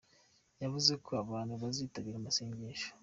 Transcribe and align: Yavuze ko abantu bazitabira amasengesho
Yavuze 0.63 0.93
ko 1.05 1.09
abantu 1.23 1.53
bazitabira 1.61 2.15
amasengesho 2.19 2.89